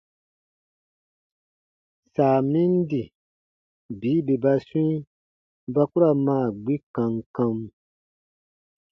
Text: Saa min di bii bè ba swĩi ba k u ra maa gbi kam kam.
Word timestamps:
Saa 2.15 2.39
min 2.51 2.71
di 2.89 3.01
bii 3.99 4.21
bè 4.27 4.35
ba 4.43 4.53
swĩi 4.65 4.93
ba 5.73 5.83
k 5.89 5.93
u 5.95 5.97
ra 6.01 6.09
maa 6.25 6.47
gbi 6.61 6.75
kam 6.95 7.13
kam. 7.35 7.57